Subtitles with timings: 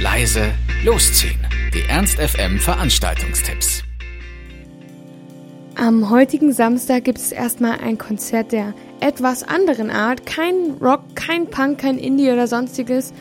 [0.00, 0.52] leise,
[0.84, 1.40] losziehen.
[1.74, 3.82] Die Ernst FM Veranstaltungstipps.
[5.74, 10.24] Am heutigen Samstag gibt es erstmal ein Konzert der etwas anderen Art.
[10.24, 13.12] Kein Rock, kein Punk, kein Indie oder sonstiges.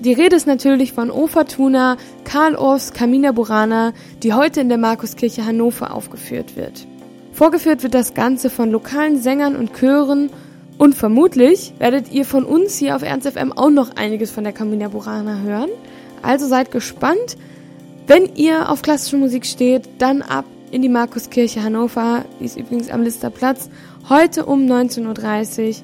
[0.00, 3.92] Die Rede ist natürlich von O Fortuna, Karl Orffs Camina Burana,
[4.24, 6.86] die heute in der Markuskirche Hannover aufgeführt wird.
[7.32, 10.30] Vorgeführt wird das Ganze von lokalen Sängern und Chören
[10.78, 14.52] und vermutlich werdet ihr von uns hier auf Ernst FM auch noch einiges von der
[14.52, 15.70] Camina Burana hören.
[16.24, 17.36] Also seid gespannt.
[18.06, 22.24] Wenn ihr auf klassische Musik steht, dann ab in die Markuskirche Hannover.
[22.40, 23.70] Die ist übrigens am Listerplatz.
[24.08, 25.74] Heute um 19.30 Uhr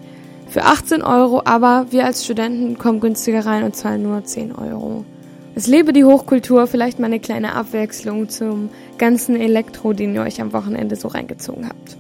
[0.48, 5.04] für 18 Euro, aber wir als Studenten kommen günstiger rein und zahlen nur 10 Euro.
[5.54, 10.41] Es lebe die Hochkultur, vielleicht mal eine kleine Abwechslung zum ganzen Elektro, den ihr euch
[10.41, 11.96] am Wochenende so reingezogen habt.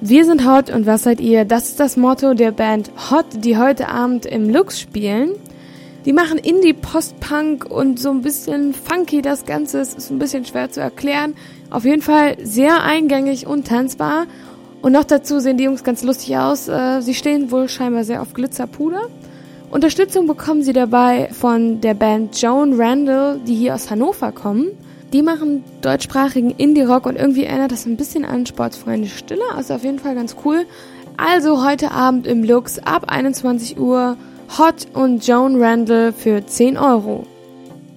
[0.00, 1.44] Wir sind Hot und was seid ihr?
[1.44, 5.30] Das ist das Motto der Band Hot, die heute Abend im Lux spielen.
[6.04, 9.78] Die machen Indie, Post-Punk und so ein bisschen funky das Ganze.
[9.80, 11.34] Es ist ein bisschen schwer zu erklären.
[11.70, 14.26] Auf jeden Fall sehr eingängig und tanzbar.
[14.80, 16.66] Und noch dazu sehen die Jungs ganz lustig aus.
[16.66, 19.02] Äh, sie stehen wohl scheinbar sehr auf Glitzerpuder.
[19.70, 24.72] Unterstützung bekommen sie dabei von der Band Joan Randall, die hier aus Hannover kommen.
[25.12, 29.44] Die machen deutschsprachigen Indie-Rock und irgendwie erinnert das ein bisschen an Sportsfreunde Stille.
[29.54, 30.66] Also auf jeden Fall ganz cool.
[31.16, 34.16] Also heute Abend im Lux ab 21 Uhr
[34.58, 37.24] Hot und Joan Randall für 10 Euro.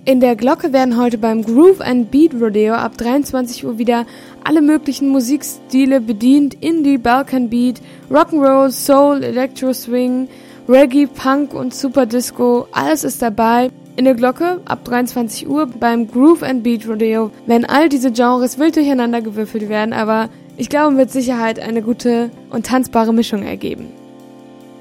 [0.05, 4.05] In der Glocke werden heute beim Groove and Beat Rodeo ab 23 Uhr wieder
[4.45, 6.53] alle möglichen Musikstile bedient.
[6.63, 10.29] Indie, Balkan Beat, Rock'n'Roll, Soul, Electro Swing,
[10.69, 12.67] Reggae, Punk und Super Disco.
[12.71, 13.69] Alles ist dabei.
[13.97, 18.57] In der Glocke ab 23 Uhr beim Groove and Beat Rodeo werden all diese Genres
[18.57, 24.04] wild durcheinander gewürfelt werden, aber ich glaube mit Sicherheit eine gute und tanzbare Mischung ergeben.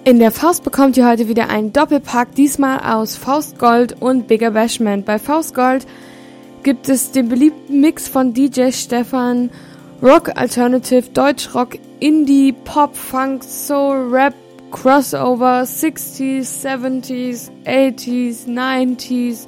[0.07, 5.07] In der Faust bekommt ihr heute wieder einen Doppelpack, diesmal aus Faustgold und Bigger Bashment.
[5.07, 5.87] Bei Faustgold
[6.63, 9.49] gibt es den beliebten Mix von DJ Stefan,
[10.03, 14.35] Rock Alternative, Deutschrock, Indie, Pop, Funk, Soul, Rap,
[14.71, 19.47] Crossover, 60s, 70s, 80s, 90s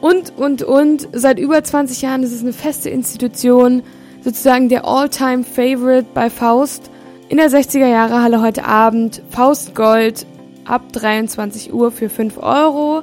[0.00, 1.08] und, und, und.
[1.12, 3.82] Seit über 20 Jahren ist es eine feste Institution,
[4.24, 6.90] sozusagen der All-Time Favorite bei Faust.
[7.28, 10.24] In der 60er Jahre Halle heute Abend Faust Gold
[10.64, 13.02] ab 23 Uhr für 5 Euro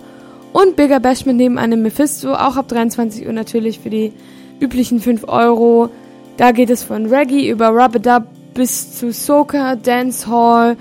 [0.51, 4.13] und Bigger Bash mit neben einem Mephisto auch ab 23 Uhr natürlich für die
[4.59, 5.89] üblichen 5 Euro.
[6.37, 8.23] Da geht es von Reggae über Rub-a-Dub
[8.55, 10.75] bis zu Soca, Dancehall.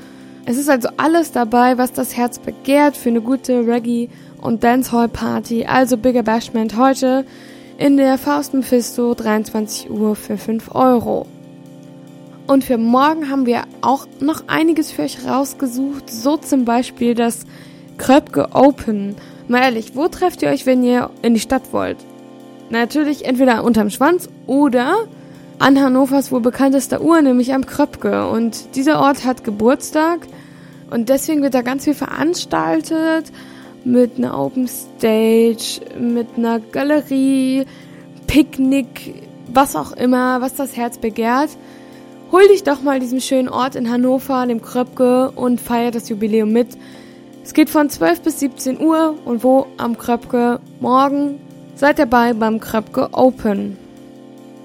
[0.47, 4.09] Es ist also alles dabei, was das Herz begehrt für eine gute Reggae-
[4.41, 5.66] und Dancehall-Party.
[5.66, 7.26] Also Bigger Bashment heute
[7.76, 11.26] in der Faust Mephisto 23 Uhr für 5 Euro.
[12.47, 16.10] Und für morgen haben wir auch noch einiges für euch rausgesucht.
[16.10, 17.47] So zum Beispiel das
[17.97, 19.16] Kröpke Open.
[19.49, 21.97] Mal ehrlich, wo trefft ihr euch, wenn ihr in die Stadt wollt?
[22.71, 24.94] Natürlich entweder unterm Schwanz oder
[25.59, 28.28] an Hannovers wohl bekanntester Uhr, nämlich am Kröpke.
[28.28, 30.26] Und dieser Ort hat Geburtstag
[30.91, 33.32] und deswegen wird da ganz viel veranstaltet
[33.84, 37.65] mit einer Open Stage, mit einer Galerie,
[38.26, 41.50] Picknick, was auch immer, was das Herz begehrt.
[42.34, 46.50] Hol dich doch mal diesem schönen Ort in Hannover, dem Kröpke, und feier das Jubiläum
[46.50, 46.67] mit.
[47.45, 51.39] Es geht von 12 bis 17 Uhr und wo am Kröpke morgen.
[51.77, 53.77] Seid dabei beim Kröpke Open.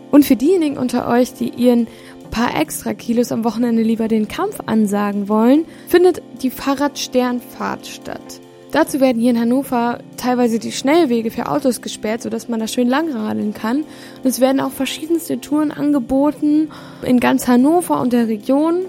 [0.09, 1.85] Und für diejenigen unter euch, die ihren
[2.31, 8.41] paar extra Kilos am Wochenende lieber den Kampf ansagen wollen, findet die Fahrradsternfahrt statt.
[8.71, 12.87] Dazu werden hier in Hannover teilweise die Schnellwege für Autos gesperrt, sodass man da schön
[12.87, 13.77] langradeln kann.
[13.77, 16.69] Und es werden auch verschiedenste Touren angeboten
[17.01, 18.85] in ganz Hannover und der Region.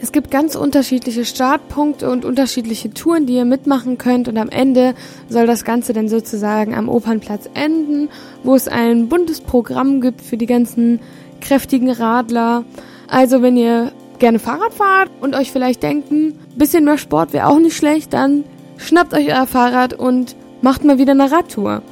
[0.00, 4.28] Es gibt ganz unterschiedliche Startpunkte und unterschiedliche Touren, die ihr mitmachen könnt.
[4.28, 4.94] Und am Ende
[5.28, 8.10] soll das Ganze dann sozusagen am Opernplatz enden,
[8.44, 11.00] wo es ein buntes Programm gibt für die ganzen
[11.40, 12.64] kräftigen Radler.
[13.08, 17.58] Also wenn ihr gerne Fahrrad fahrt und euch vielleicht denken, bisschen mehr Sport wäre auch
[17.58, 18.44] nicht schlecht, dann
[18.78, 21.82] Schnappt euch euer Fahrrad und macht mal wieder eine Radtour.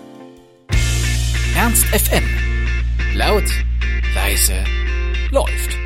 [1.57, 2.25] Ernst FM.
[3.15, 3.45] Laut,
[4.15, 4.55] leise,
[5.31, 5.82] läuft.